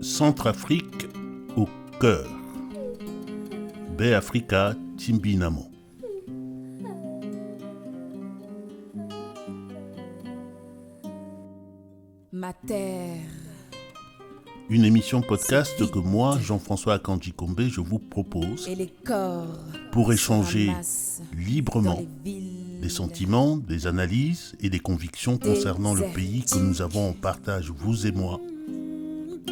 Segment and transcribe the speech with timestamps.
[0.00, 1.08] Centrafrique
[1.56, 1.68] au
[2.00, 2.28] cœur.
[3.96, 5.66] Baie Africa Timbinamo.
[12.32, 13.16] Ma terre.
[14.70, 19.46] Une émission podcast que moi, Jean-François Akanji Kombe, je vous propose Et les corps.
[19.90, 20.70] pour échanger
[21.36, 27.12] librement des sentiments, des analyses et des convictions concernant le pays que nous avons en
[27.14, 28.40] partage, vous et moi,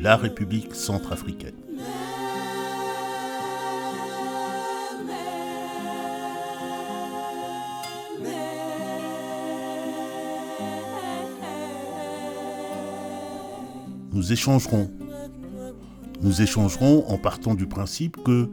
[0.00, 1.54] la République centrafricaine.
[14.12, 14.90] Nous échangerons.
[16.20, 18.50] Nous échangerons en partant du principe que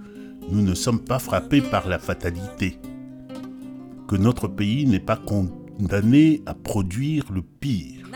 [0.52, 2.80] nous ne sommes pas frappés par la fatalité,
[4.08, 8.08] que notre pays n'est pas condamné à produire le pire,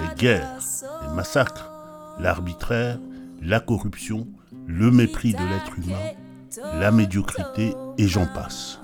[0.00, 0.58] les guerres,
[1.02, 1.73] les massacres,
[2.18, 2.98] l'arbitraire,
[3.42, 4.26] la corruption,
[4.66, 8.80] le mépris de l'être humain, la médiocrité et j'en passe.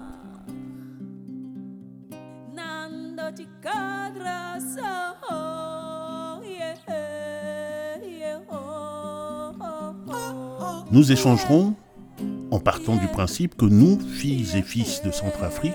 [10.93, 11.75] Nous échangerons
[12.51, 15.73] en partant du principe que nous, filles et fils de Centrafrique,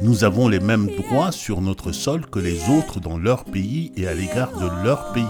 [0.00, 4.08] nous avons les mêmes droits sur notre sol que les autres dans leur pays et
[4.08, 5.24] à l'égard de leur pays.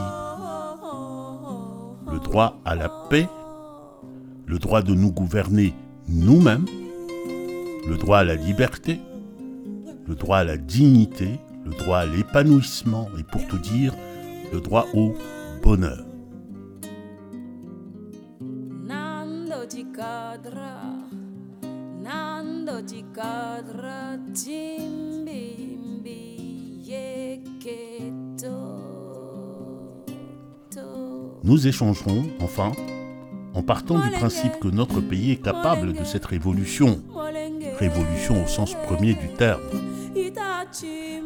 [2.29, 3.27] Le droit à la paix,
[4.45, 5.73] le droit de nous gouverner
[6.09, 6.67] nous-mêmes,
[7.89, 9.01] le droit à la liberté,
[10.07, 13.95] le droit à la dignité, le droit à l'épanouissement et pour tout dire,
[14.53, 15.15] le droit au
[15.62, 16.05] bonheur.
[31.48, 32.72] Nous échangerons, enfin,
[33.54, 37.00] en partant du principe que notre pays est capable de cette révolution,
[37.78, 39.62] révolution au sens premier du terme,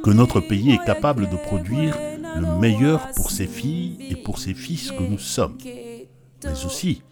[0.05, 1.99] que notre pays est capable de produire
[2.37, 7.03] le meilleur pour ses filles et pour ses fils que nous sommes, mais aussi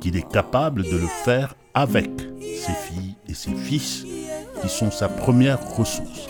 [0.00, 2.08] qu'il est capable de le faire avec
[2.40, 4.06] ses filles et ses fils
[4.62, 6.28] qui sont sa première ressource,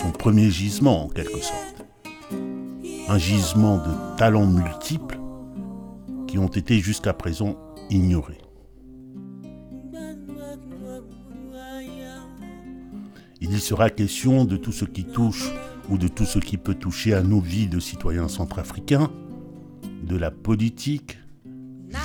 [0.00, 1.75] son premier gisement en quelque sorte,
[3.08, 5.18] un gisement de talents multiples
[6.26, 7.56] qui ont été jusqu'à présent
[7.90, 8.38] ignorés.
[13.40, 15.52] Il y sera question de tout ce qui touche
[15.88, 19.10] ou de tout ce qui peut toucher à nos vies de citoyens centrafricains,
[20.02, 21.18] de la politique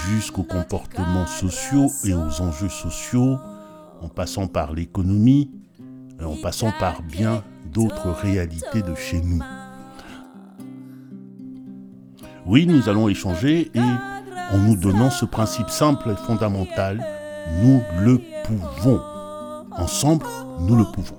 [0.09, 3.37] jusqu'aux comportements sociaux et aux enjeux sociaux,
[4.01, 5.49] en passant par l'économie
[6.23, 9.41] en passant par bien d'autres réalités de chez nous.
[12.45, 17.05] Oui, nous allons échanger et en nous donnant ce principe simple et fondamental,
[17.61, 19.01] nous le pouvons.
[19.77, 20.25] Ensemble,
[20.59, 21.17] nous le pouvons.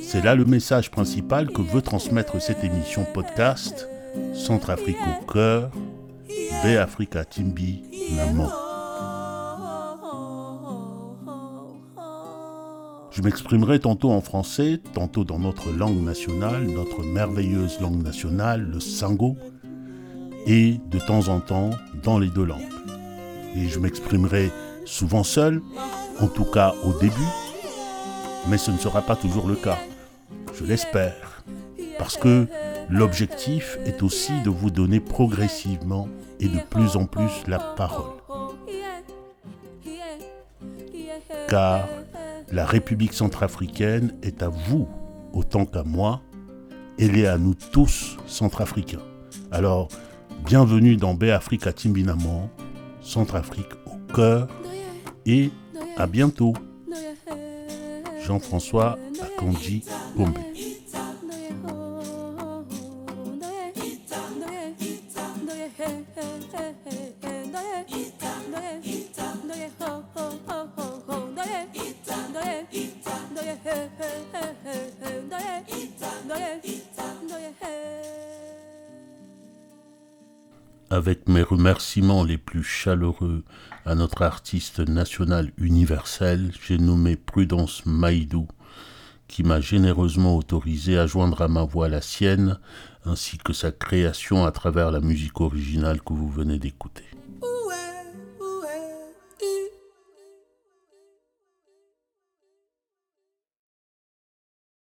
[0.00, 3.88] C'est là le message principal que veut transmettre cette émission podcast
[4.32, 5.70] Centrafrique au cœur,
[6.62, 7.82] Baie Africa Timbi
[8.16, 8.67] Namo.
[13.18, 18.78] Je m'exprimerai tantôt en français, tantôt dans notre langue nationale, notre merveilleuse langue nationale, le
[18.78, 19.36] sango,
[20.46, 21.70] et de temps en temps
[22.04, 22.60] dans les deux langues.
[23.56, 24.52] Et je m'exprimerai
[24.84, 25.60] souvent seul,
[26.20, 27.12] en tout cas au début,
[28.48, 29.78] mais ce ne sera pas toujours le cas.
[30.54, 31.42] Je l'espère,
[31.98, 32.46] parce que
[32.88, 36.06] l'objectif est aussi de vous donner progressivement
[36.38, 38.12] et de plus en plus la parole.
[41.48, 41.88] Car
[42.50, 44.88] la République centrafricaine est à vous
[45.32, 46.22] autant qu'à moi,
[46.98, 49.02] elle est à nous tous centrafricains.
[49.50, 49.88] Alors,
[50.46, 52.48] bienvenue dans Baie Africa Timbinamon,
[53.00, 54.48] Centrafrique au cœur,
[55.26, 55.50] et
[55.96, 56.54] à bientôt.
[58.24, 58.98] Jean-François
[80.90, 83.44] Avec mes remerciements les plus chaleureux
[83.84, 88.48] à notre artiste national universel, j'ai nommé Prudence Maïdou,
[89.28, 92.58] qui m'a généreusement autorisé à joindre à ma voix la sienne,
[93.04, 97.04] ainsi que sa création à travers la musique originale que vous venez d'écouter.